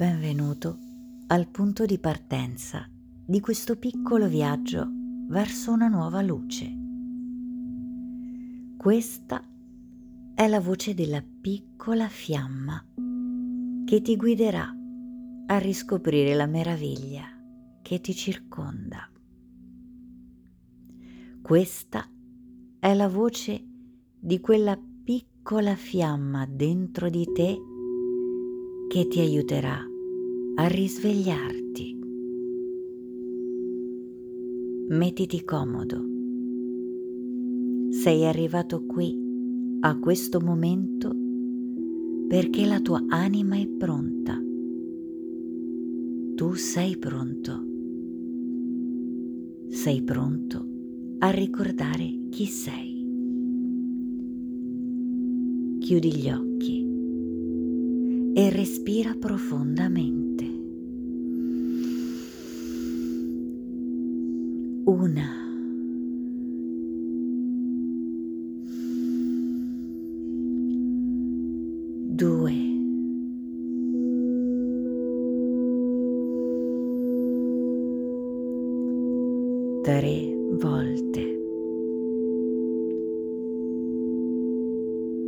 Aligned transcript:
benvenuto 0.00 0.78
al 1.26 1.46
punto 1.46 1.84
di 1.84 1.98
partenza 1.98 2.88
di 2.90 3.38
questo 3.38 3.76
piccolo 3.76 4.28
viaggio 4.28 4.88
verso 5.28 5.72
una 5.72 5.88
nuova 5.88 6.22
luce. 6.22 6.74
Questa 8.78 9.44
è 10.34 10.48
la 10.48 10.58
voce 10.58 10.94
della 10.94 11.22
piccola 11.22 12.08
fiamma 12.08 12.82
che 13.84 14.00
ti 14.00 14.16
guiderà 14.16 14.74
a 15.48 15.58
riscoprire 15.58 16.34
la 16.34 16.46
meraviglia 16.46 17.26
che 17.82 18.00
ti 18.00 18.14
circonda. 18.14 19.06
Questa 21.42 22.08
è 22.78 22.94
la 22.94 23.08
voce 23.08 23.62
di 24.18 24.40
quella 24.40 24.80
piccola 25.04 25.74
fiamma 25.74 26.46
dentro 26.46 27.10
di 27.10 27.30
te 27.34 27.58
che 28.88 29.06
ti 29.06 29.20
aiuterà 29.20 29.88
a 30.60 30.66
risvegliarti. 30.66 31.98
Mettiti 34.88 35.42
comodo. 35.42 36.04
Sei 37.88 38.26
arrivato 38.26 38.84
qui 38.84 39.16
a 39.80 39.98
questo 39.98 40.38
momento 40.40 41.16
perché 42.28 42.66
la 42.66 42.78
tua 42.80 43.02
anima 43.08 43.56
è 43.56 43.66
pronta. 43.66 44.38
Tu 46.34 46.52
sei 46.52 46.98
pronto. 46.98 47.64
Sei 49.68 50.02
pronto 50.02 50.66
a 51.20 51.30
ricordare 51.30 52.28
chi 52.28 52.44
sei. 52.44 52.98
Chiudi 55.78 56.14
gli 56.14 56.30
occhi 56.30 56.88
e 58.34 58.50
respira 58.50 59.14
profondamente. 59.14 60.49
Una. 64.90 65.38
Due. 72.08 72.52
Tre 79.82 80.36
volte. 80.58 81.20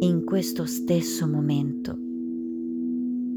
In 0.01 0.25
questo 0.25 0.65
stesso 0.65 1.29
momento 1.29 1.97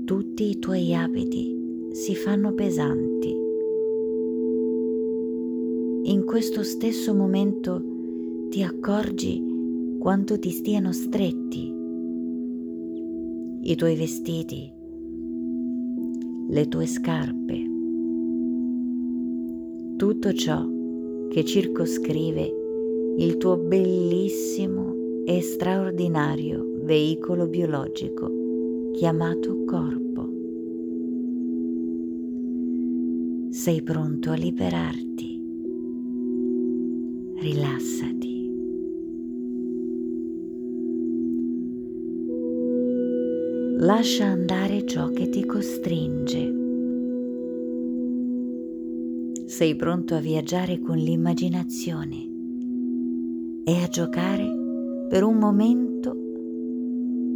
tutti 0.05 0.49
i 0.49 0.57
tuoi 0.57 0.95
abiti 0.95 1.55
si 1.91 2.15
fanno 2.15 2.53
pesanti 2.53 3.14
in 6.07 6.23
questo 6.23 6.61
stesso 6.61 7.15
momento 7.15 7.81
ti 8.49 8.61
accorgi 8.61 9.97
quanto 9.97 10.37
ti 10.37 10.51
stiano 10.51 10.91
stretti 10.91 11.73
i 13.61 13.75
tuoi 13.75 13.95
vestiti, 13.95 14.71
le 16.47 16.67
tue 16.67 16.85
scarpe, 16.85 17.69
tutto 19.97 20.33
ciò 20.33 20.63
che 21.29 21.43
circoscrive 21.43 22.53
il 23.17 23.37
tuo 23.37 23.57
bellissimo 23.57 25.23
e 25.25 25.41
straordinario 25.41 26.81
veicolo 26.83 27.47
biologico 27.47 28.91
chiamato 28.93 29.63
corpo. 29.65 30.29
Sei 33.49 33.81
pronto 33.81 34.29
a 34.29 34.35
liberarti 34.35 35.34
rilassati. 37.37 38.33
Lascia 43.77 44.25
andare 44.25 44.85
ciò 44.85 45.09
che 45.09 45.29
ti 45.29 45.45
costringe. 45.45 46.53
Sei 49.45 49.75
pronto 49.75 50.15
a 50.15 50.19
viaggiare 50.19 50.79
con 50.79 50.97
l'immaginazione 50.97 52.33
e 53.63 53.83
a 53.83 53.87
giocare 53.87 55.07
per 55.09 55.23
un 55.23 55.37
momento 55.37 56.11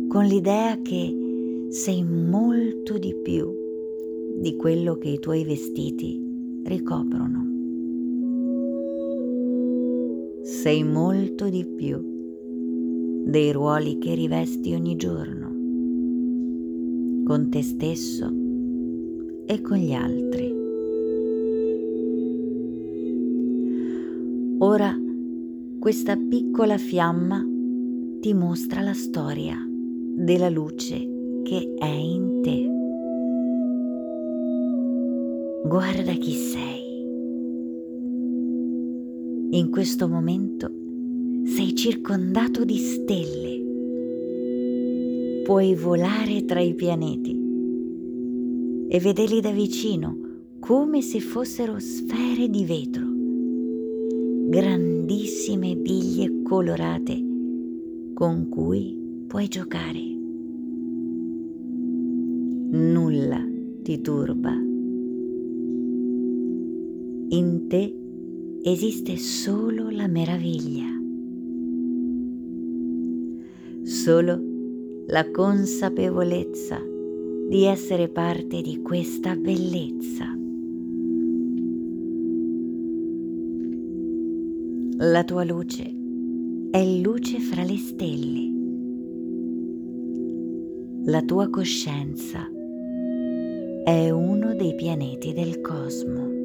con 0.08 0.26
l'idea 0.26 0.82
che 0.82 1.68
sei 1.70 2.04
molto 2.04 2.98
di 2.98 3.14
più 3.22 3.54
di 4.38 4.56
quello 4.56 4.98
che 4.98 5.10
i 5.10 5.20
tuoi 5.20 5.44
vestiti 5.44 6.20
ricoprono 6.64 7.49
sei 10.50 10.84
molto 10.84 11.48
di 11.48 11.64
più 11.64 12.02
dei 13.24 13.52
ruoli 13.52 14.00
che 14.00 14.16
rivesti 14.16 14.74
ogni 14.74 14.96
giorno, 14.96 15.48
con 17.24 17.50
te 17.52 17.62
stesso 17.62 18.26
e 19.46 19.62
con 19.62 19.78
gli 19.78 19.94
altri. 19.94 20.52
Ora 24.58 24.98
questa 25.80 26.18
piccola 26.18 26.80
fiamma 26.80 27.46
ti 28.20 28.34
mostra 28.34 28.82
la 28.82 28.94
storia 28.94 29.56
della 29.70 30.50
luce 30.50 30.98
che 31.44 31.76
è 31.78 31.86
in 31.86 32.42
te. 32.42 32.68
Guarda 35.64 36.12
chi 36.14 36.34
sei. 36.34 36.79
In 39.52 39.72
questo 39.72 40.08
momento 40.08 40.72
sei 41.46 41.74
circondato 41.74 42.64
di 42.64 42.78
stelle. 42.78 43.62
Puoi 45.44 45.74
volare 45.74 46.46
tra 46.46 46.60
i 46.60 46.76
pianeti 46.76 47.32
e 48.90 49.00
vederli 49.00 49.42
da 49.42 49.50
vicino 49.50 50.18
come 50.60 51.02
se 51.02 51.20
fossero 51.20 51.80
sfere 51.80 52.48
di 52.48 52.64
vetro, 52.64 53.08
grandissime 54.50 55.76
biglie 55.76 56.44
colorate 56.44 57.20
con 58.14 58.50
cui 58.50 59.24
puoi 59.26 59.48
giocare. 59.48 60.02
Nulla 62.72 63.44
ti 63.82 64.00
turba. 64.00 64.54
In 67.32 67.66
te 67.68 67.99
esiste 68.62 69.16
solo 69.18 69.90
la 69.90 70.08
meraviglia, 70.08 70.88
solo 73.84 74.42
la 75.08 75.32
consapevolezza 75.32 76.78
di 77.50 77.64
essere 77.64 78.10
parte 78.10 78.62
di 78.62 78.82
questa 78.82 79.36
bellezza. 79.36 80.26
La 84.98 85.24
tua 85.24 85.46
luce 85.46 85.96
è 86.70 86.86
luce 87.00 87.40
fra 87.40 87.64
le 87.64 87.78
stelle. 87.78 88.48
La 91.06 91.22
tua 91.22 91.50
coscienza 91.50 92.46
è 93.86 94.10
uno 94.10 94.54
dei 94.54 94.76
pianeti 94.76 95.32
del 95.32 95.62
cosmo. 95.62 96.39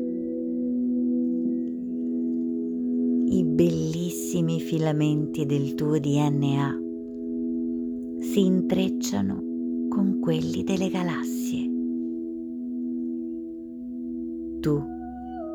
I 3.35 3.43
bellissimi 3.43 4.61
filamenti 4.61 5.45
del 5.45 5.75
tuo 5.75 5.99
DNA 5.99 6.79
si 8.21 8.45
intrecciano 8.45 9.89
con 9.89 10.21
quelli 10.21 10.63
delle 10.63 10.89
galassie. 10.89 11.69
Tu 14.61 14.81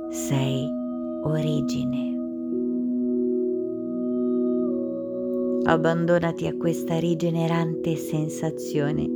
sei 0.10 0.68
origine. 1.24 2.18
Abbandonati 5.64 6.48
a 6.48 6.58
questa 6.58 7.00
rigenerante 7.00 7.96
sensazione 7.96 9.08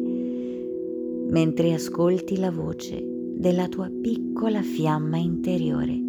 mentre 1.27 1.73
ascolti 1.73 2.37
la 2.37 2.51
voce 2.51 3.03
della 3.35 3.67
tua 3.67 3.89
piccola 3.89 4.61
fiamma 4.61 5.17
interiore 5.17 5.99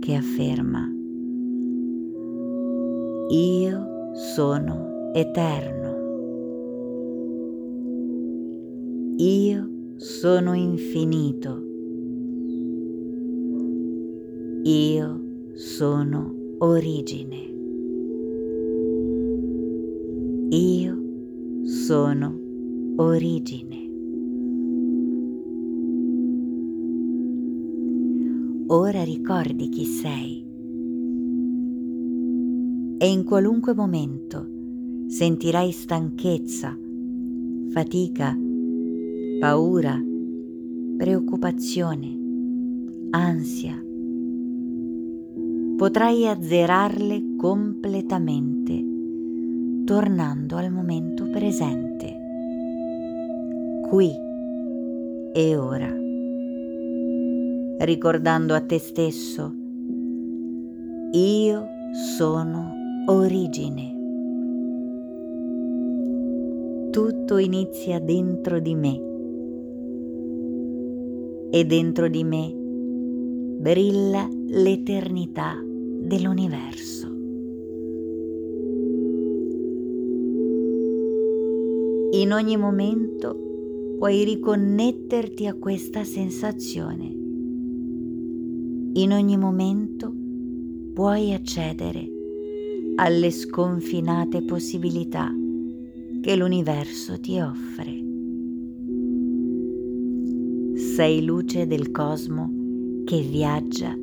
che 0.00 0.16
afferma 0.16 0.96
io 3.30 4.14
sono 4.34 5.12
eterno. 5.12 5.96
Io 9.16 9.70
sono 9.96 10.54
infinito. 10.54 11.62
Io 14.62 15.20
sono 15.54 16.34
origine. 16.58 17.36
Io 20.50 20.98
sono 21.64 22.38
origine. 22.96 23.78
ora 28.70 29.02
ricordi 29.02 29.68
chi 29.70 29.84
sei. 29.84 30.57
E 33.00 33.08
in 33.08 33.22
qualunque 33.22 33.74
momento 33.74 34.44
sentirai 35.06 35.70
stanchezza, 35.70 36.76
fatica, 37.70 38.36
paura, 39.38 40.02
preoccupazione, 40.96 42.18
ansia, 43.10 43.80
potrai 45.76 46.26
azzerarle 46.26 47.36
completamente 47.36 48.84
tornando 49.84 50.56
al 50.56 50.72
momento 50.72 51.30
presente, 51.30 52.16
qui 53.88 54.10
e 55.32 55.56
ora, 55.56 55.94
ricordando 57.78 58.54
a 58.54 58.60
te 58.60 58.80
stesso, 58.80 59.54
io 61.12 61.66
sono 62.16 62.77
origine. 63.10 63.96
Tutto 66.90 67.38
inizia 67.38 68.00
dentro 68.00 68.58
di 68.58 68.74
me 68.74 69.00
e 71.50 71.64
dentro 71.64 72.08
di 72.08 72.22
me 72.22 72.52
brilla 73.60 74.28
l'eternità 74.48 75.54
dell'universo. 75.64 77.06
In 82.10 82.32
ogni 82.32 82.58
momento 82.58 83.94
puoi 83.96 84.22
riconnetterti 84.24 85.46
a 85.46 85.54
questa 85.54 86.04
sensazione. 86.04 87.06
In 88.92 89.12
ogni 89.12 89.38
momento 89.38 90.12
puoi 90.92 91.32
accedere 91.32 92.16
alle 93.00 93.30
sconfinate 93.30 94.42
possibilità 94.42 95.32
che 96.20 96.34
l'universo 96.34 97.20
ti 97.20 97.38
offre. 97.38 98.04
Sei 100.74 101.24
luce 101.24 101.68
del 101.68 101.92
cosmo 101.92 102.50
che 103.04 103.20
viaggia 103.20 103.94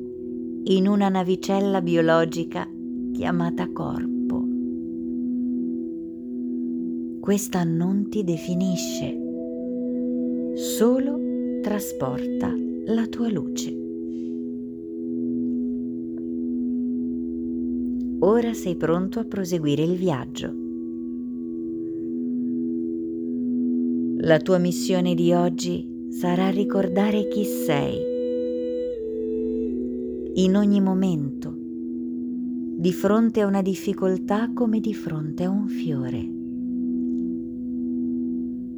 in 0.68 0.88
una 0.88 1.10
navicella 1.10 1.82
biologica 1.82 2.66
chiamata 3.12 3.70
corpo. 3.70 4.48
Questa 7.20 7.66
non 7.66 8.08
ti 8.08 8.24
definisce, 8.24 9.18
solo 10.56 11.20
trasporta 11.62 12.50
la 12.86 13.06
tua 13.08 13.30
luce. 13.30 13.85
Ora 18.20 18.54
sei 18.54 18.76
pronto 18.76 19.20
a 19.20 19.26
proseguire 19.26 19.84
il 19.84 19.96
viaggio. 19.96 20.54
La 24.20 24.40
tua 24.40 24.58
missione 24.58 25.14
di 25.14 25.34
oggi 25.34 26.08
sarà 26.10 26.50
ricordare 26.50 27.28
chi 27.28 27.44
sei 27.44 28.14
in 30.38 30.56
ogni 30.56 30.82
momento, 30.82 31.56
di 31.58 32.92
fronte 32.92 33.42
a 33.42 33.46
una 33.46 33.62
difficoltà 33.62 34.52
come 34.54 34.80
di 34.80 34.94
fronte 34.94 35.44
a 35.44 35.50
un 35.50 35.68
fiore. 35.68 36.30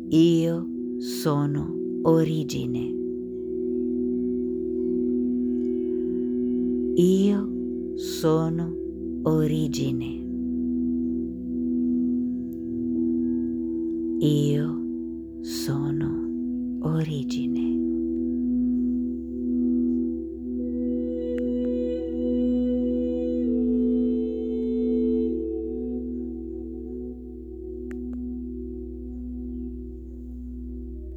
Io 0.09 0.67
sono 0.97 1.73
origine. 2.03 2.95
Io 6.95 7.51
sono 7.95 8.76
origine. 9.27 10.23
Io 14.19 14.81
sono 15.41 16.79
origine. 16.83 18.06